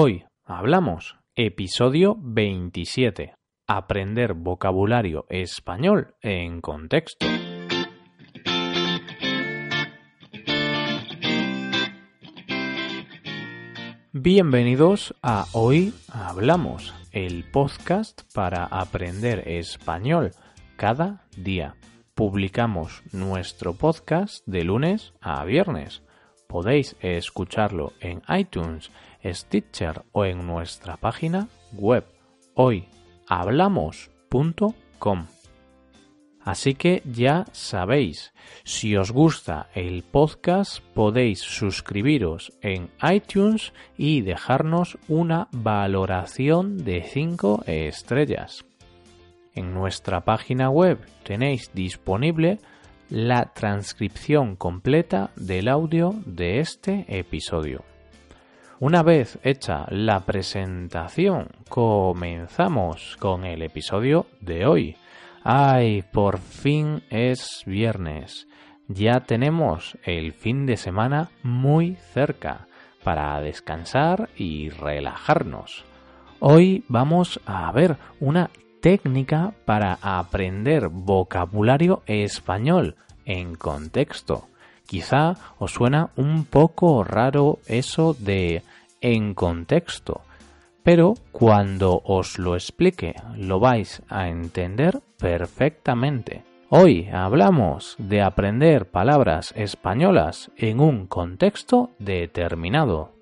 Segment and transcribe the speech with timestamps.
[0.00, 3.34] Hoy hablamos episodio 27.
[3.66, 7.26] Aprender vocabulario español en contexto.
[14.12, 20.30] Bienvenidos a Hoy Hablamos, el podcast para aprender español
[20.76, 21.74] cada día.
[22.14, 26.04] Publicamos nuestro podcast de lunes a viernes.
[26.46, 28.92] Podéis escucharlo en iTunes,
[29.24, 32.04] Stitcher o en nuestra página web
[32.54, 35.26] hoyhablamos.com.
[36.48, 38.32] Así que ya sabéis,
[38.64, 47.64] si os gusta el podcast podéis suscribiros en iTunes y dejarnos una valoración de 5
[47.66, 48.64] estrellas.
[49.54, 52.60] En nuestra página web tenéis disponible
[53.10, 57.84] la transcripción completa del audio de este episodio.
[58.80, 64.96] Una vez hecha la presentación, comenzamos con el episodio de hoy.
[65.42, 68.46] ¡Ay, por fin es viernes!
[68.86, 72.68] Ya tenemos el fin de semana muy cerca
[73.02, 75.84] para descansar y relajarnos.
[76.38, 78.48] Hoy vamos a ver una
[78.80, 84.48] técnica para aprender vocabulario español en contexto.
[84.88, 88.62] Quizá os suena un poco raro eso de
[89.00, 90.22] en contexto,
[90.82, 96.44] pero cuando os lo explique lo vais a entender perfectamente.
[96.70, 103.12] Hoy hablamos de aprender palabras españolas en un contexto determinado.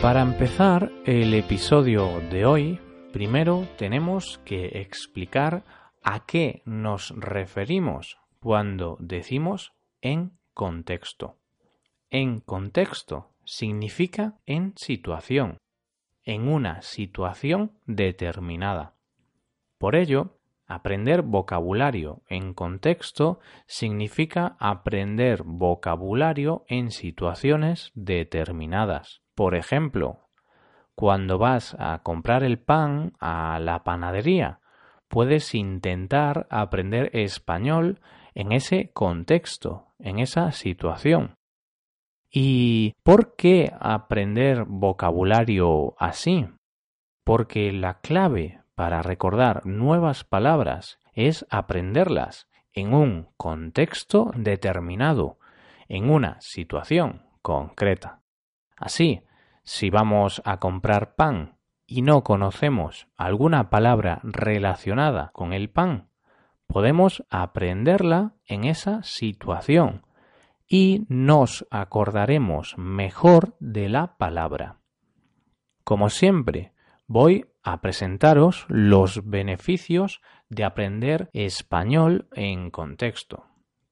[0.00, 2.80] Para empezar el episodio de hoy,
[3.12, 5.64] primero tenemos que explicar
[6.06, 11.36] a qué nos referimos cuando decimos en contexto.
[12.10, 15.58] En contexto significa en situación,
[16.22, 18.94] en una situación determinada.
[19.78, 29.22] Por ello, aprender vocabulario en contexto significa aprender vocabulario en situaciones determinadas.
[29.34, 30.20] Por ejemplo,
[30.94, 34.60] cuando vas a comprar el pan a la panadería,
[35.08, 38.00] puedes intentar aprender español
[38.34, 41.36] en ese contexto, en esa situación.
[42.30, 46.46] ¿Y por qué aprender vocabulario así?
[47.24, 55.38] Porque la clave para recordar nuevas palabras es aprenderlas en un contexto determinado,
[55.88, 58.20] en una situación concreta.
[58.76, 59.22] Así,
[59.64, 61.55] si vamos a comprar pan
[61.86, 66.08] y no conocemos alguna palabra relacionada con el pan,
[66.66, 70.04] podemos aprenderla en esa situación
[70.68, 74.80] y nos acordaremos mejor de la palabra.
[75.84, 76.72] Como siempre,
[77.06, 83.44] voy a presentaros los beneficios de aprender español en contexto.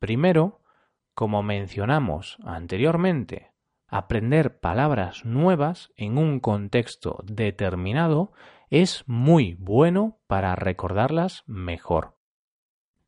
[0.00, 0.60] Primero,
[1.14, 3.52] como mencionamos anteriormente,
[3.88, 8.32] aprender palabras nuevas en un contexto determinado
[8.70, 12.16] es muy bueno para recordarlas mejor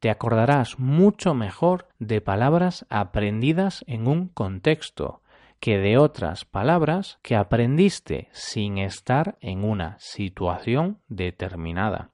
[0.00, 5.22] te acordarás mucho mejor de palabras aprendidas en un contexto
[5.60, 12.12] que de otras palabras que aprendiste sin estar en una situación determinada.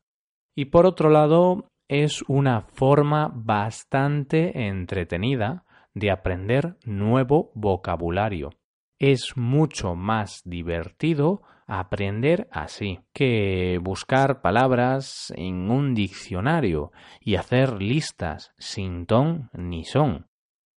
[0.55, 8.51] Y por otro lado, es una forma bastante entretenida de aprender nuevo vocabulario.
[8.99, 18.53] Es mucho más divertido aprender así que buscar palabras en un diccionario y hacer listas
[18.59, 20.29] sin ton ni son.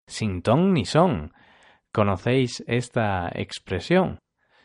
[0.05, 1.33] Sin ton ni son.
[1.91, 4.19] ¿Conocéis esta expresión?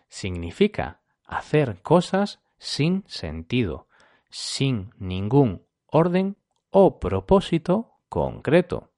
[0.09, 3.89] Significa hacer cosas sin sentido,
[4.31, 6.37] sin ningún orden
[6.71, 8.92] o propósito concreto.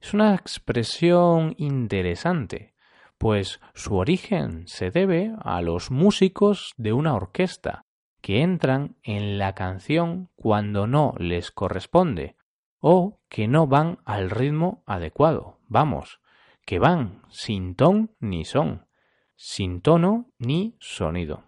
[0.00, 2.74] Es una expresión interesante
[3.18, 7.84] pues su origen se debe a los músicos de una orquesta,
[8.20, 12.36] que entran en la canción cuando no les corresponde,
[12.78, 16.20] o que no van al ritmo adecuado, vamos,
[16.64, 18.86] que van sin ton ni son,
[19.34, 21.47] sin tono ni sonido.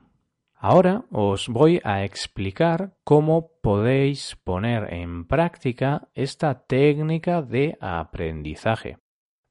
[0.63, 8.99] Ahora os voy a explicar cómo podéis poner en práctica esta técnica de aprendizaje.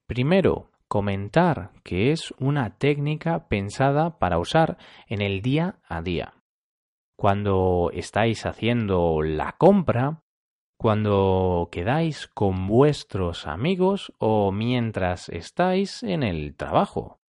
[0.08, 4.78] Primero, comentar que es una técnica pensada para usar
[5.08, 6.36] en el día a día.
[7.18, 10.22] Cuando estáis haciendo la compra,
[10.78, 17.20] cuando quedáis con vuestros amigos o mientras estáis en el trabajo.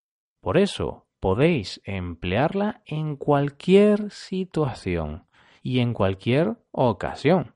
[0.43, 5.25] Por eso podéis emplearla en cualquier situación
[5.63, 7.55] y en cualquier ocasión.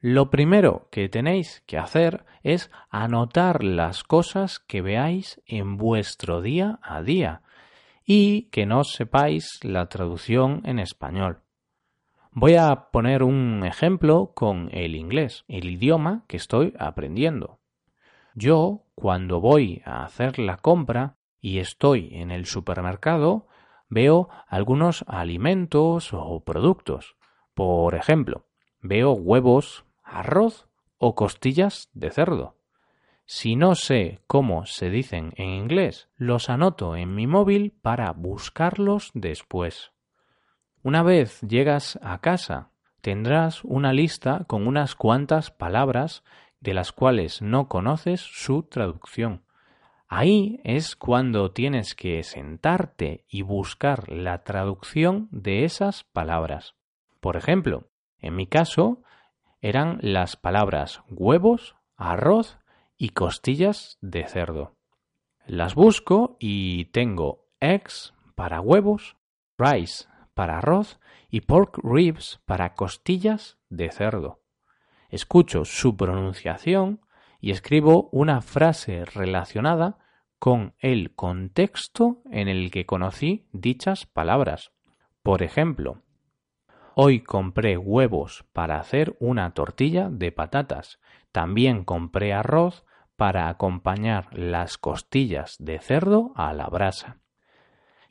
[0.00, 6.78] Lo primero que tenéis que hacer es anotar las cosas que veáis en vuestro día
[6.82, 7.42] a día
[8.04, 11.40] y que no sepáis la traducción en español.
[12.30, 17.58] Voy a poner un ejemplo con el inglés, el idioma que estoy aprendiendo.
[18.34, 23.46] Yo, cuando voy a hacer la compra y estoy en el supermercado,
[23.88, 27.14] veo algunos alimentos o productos.
[27.54, 28.46] Por ejemplo,
[28.82, 30.66] veo huevos, arroz
[30.98, 32.56] o costillas de cerdo.
[33.26, 39.12] Si no sé cómo se dicen en inglés, los anoto en mi móvil para buscarlos
[39.14, 39.92] después.
[40.82, 42.70] Una vez llegas a casa,
[43.02, 46.24] tendrás una lista con unas cuantas palabras
[46.58, 49.45] de las cuales no conoces su traducción.
[50.08, 56.74] Ahí es cuando tienes que sentarte y buscar la traducción de esas palabras.
[57.20, 57.88] Por ejemplo,
[58.20, 59.02] en mi caso
[59.60, 62.58] eran las palabras huevos, arroz
[62.96, 64.76] y costillas de cerdo.
[65.44, 69.16] Las busco y tengo eggs para huevos,
[69.58, 71.00] rice para arroz
[71.30, 74.40] y pork ribs para costillas de cerdo.
[75.08, 77.00] Escucho su pronunciación
[77.46, 79.98] y escribo una frase relacionada
[80.40, 84.72] con el contexto en el que conocí dichas palabras.
[85.22, 86.02] Por ejemplo,
[86.96, 90.98] hoy compré huevos para hacer una tortilla de patatas.
[91.30, 92.84] También compré arroz
[93.14, 97.20] para acompañar las costillas de cerdo a la brasa.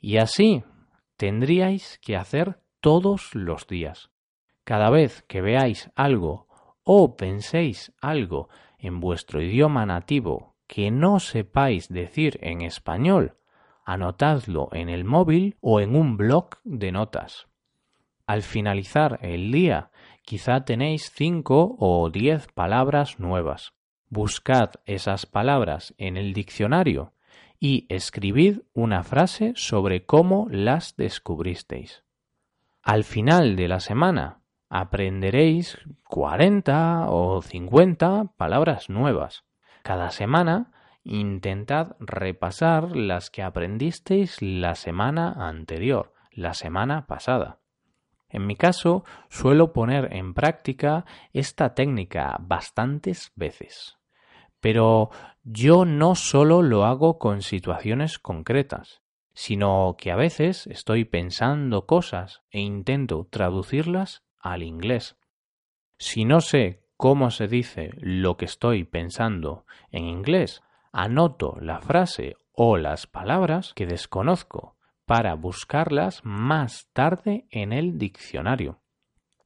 [0.00, 0.64] Y así
[1.18, 4.08] tendríais que hacer todos los días.
[4.64, 6.46] Cada vez que veáis algo
[6.84, 13.36] o penséis algo en vuestro idioma nativo que no sepáis decir en español,
[13.84, 17.46] anotadlo en el móvil o en un blog de notas.
[18.26, 19.90] Al finalizar el día,
[20.22, 23.74] quizá tenéis cinco o diez palabras nuevas.
[24.08, 27.12] Buscad esas palabras en el diccionario
[27.60, 32.02] y escribid una frase sobre cómo las descubristeis.
[32.82, 35.78] Al final de la semana aprenderéis
[36.08, 39.44] 40 o 50 palabras nuevas.
[39.82, 40.72] Cada semana
[41.04, 47.60] intentad repasar las que aprendisteis la semana anterior, la semana pasada.
[48.28, 53.96] En mi caso, suelo poner en práctica esta técnica bastantes veces.
[54.60, 55.10] Pero
[55.44, 59.00] yo no solo lo hago con situaciones concretas,
[59.32, 65.16] sino que a veces estoy pensando cosas e intento traducirlas al inglés.
[65.98, 70.62] Si no sé cómo se dice lo que estoy pensando en inglés,
[70.92, 78.80] anoto la frase o las palabras que desconozco para buscarlas más tarde en el diccionario.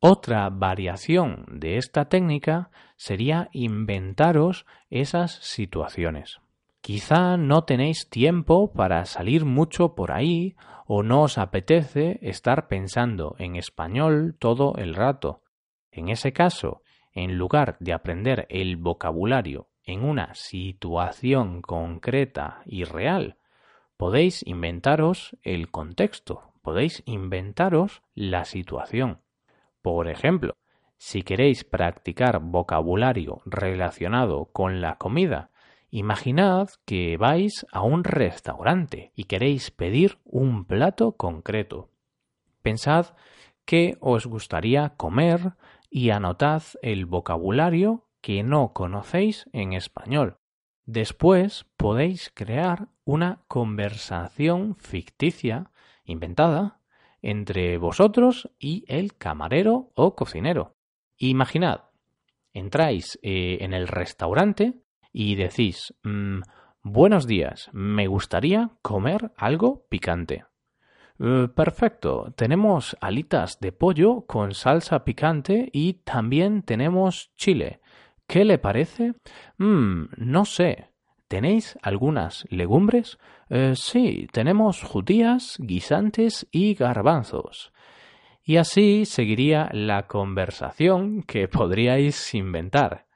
[0.00, 6.40] Otra variación de esta técnica sería inventaros esas situaciones.
[6.80, 10.56] Quizá no tenéis tiempo para salir mucho por ahí
[10.86, 15.42] o no os apetece estar pensando en español todo el rato.
[15.90, 16.82] En ese caso,
[17.12, 23.36] en lugar de aprender el vocabulario en una situación concreta y real,
[23.96, 29.20] podéis inventaros el contexto, podéis inventaros la situación.
[29.82, 30.54] Por ejemplo,
[30.96, 35.50] si queréis practicar vocabulario relacionado con la comida,
[35.90, 41.90] imaginad que vais a un restaurante y queréis pedir un plato concreto.
[42.62, 43.14] Pensad
[43.64, 45.54] qué os gustaría comer
[45.90, 50.36] y anotad el vocabulario que no conocéis en español.
[50.86, 55.70] Después podéis crear una conversación ficticia,
[56.04, 56.80] inventada,
[57.22, 60.76] entre vosotros y el camarero o cocinero.
[61.16, 61.84] Imaginad,
[62.52, 64.80] entráis eh, en el restaurante
[65.12, 66.40] y decís, mm,
[66.82, 70.44] buenos días, me gustaría comer algo picante.
[71.18, 77.80] Eh, perfecto, tenemos alitas de pollo con salsa picante y también tenemos chile.
[78.26, 79.14] ¿Qué le parece?
[79.58, 80.90] Mm, no sé,
[81.30, 83.16] ¿Tenéis algunas legumbres?
[83.50, 87.72] Eh, sí, tenemos judías, guisantes y garbanzos.
[88.42, 93.06] Y así seguiría la conversación que podríais inventar.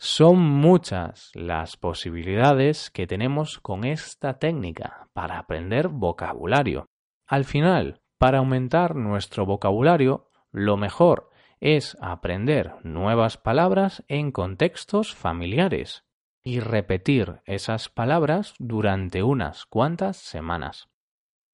[0.00, 6.86] Son muchas las posibilidades que tenemos con esta técnica para aprender vocabulario.
[7.26, 16.04] Al final, para aumentar nuestro vocabulario, lo mejor es aprender nuevas palabras en contextos familiares
[16.44, 20.88] y repetir esas palabras durante unas cuantas semanas.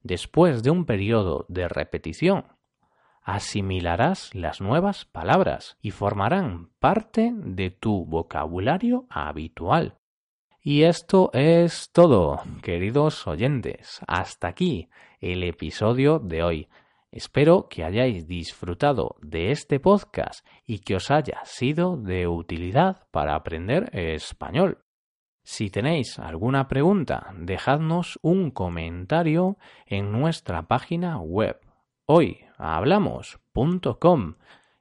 [0.02, 2.44] Después de un periodo de repetición,
[3.24, 9.98] asimilarás las nuevas palabras y formarán parte de tu vocabulario habitual.
[10.60, 14.00] Y esto es todo, queridos oyentes.
[14.06, 14.88] Hasta aquí
[15.20, 16.68] el episodio de hoy.
[17.10, 23.34] Espero que hayáis disfrutado de este podcast y que os haya sido de utilidad para
[23.34, 24.84] aprender español.
[25.42, 31.60] Si tenéis alguna pregunta, dejadnos un comentario en nuestra página web
[32.64, 34.34] hoyhablamos.com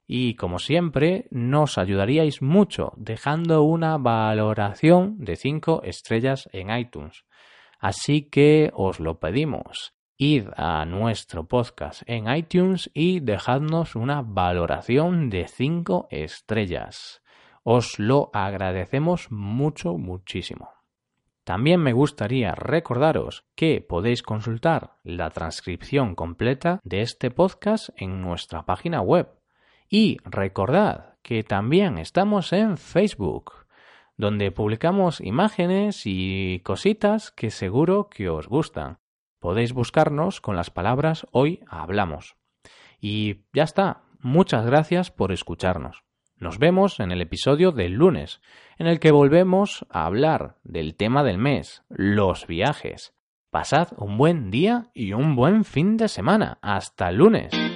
[0.06, 7.24] y como siempre nos ayudaríais mucho dejando una valoración de 5 estrellas en iTunes.
[7.78, 9.94] Así que os lo pedimos.
[10.16, 17.22] Id a nuestro podcast en iTunes y dejadnos una valoración de 5 estrellas.
[17.64, 20.83] Os lo agradecemos mucho, muchísimo.
[21.44, 28.64] También me gustaría recordaros que podéis consultar la transcripción completa de este podcast en nuestra
[28.64, 29.28] página web.
[29.88, 33.52] Y recordad que también estamos en Facebook,
[34.16, 38.98] donde publicamos imágenes y cositas que seguro que os gustan
[39.44, 42.34] podéis buscarnos con las palabras hoy hablamos.
[42.98, 44.04] Y ya está.
[44.20, 46.02] Muchas gracias por escucharnos.
[46.44, 48.42] Nos vemos en el episodio del lunes,
[48.76, 53.14] en el que volvemos a hablar del tema del mes, los viajes.
[53.50, 56.58] Pasad un buen día y un buen fin de semana.
[56.60, 57.73] Hasta el lunes.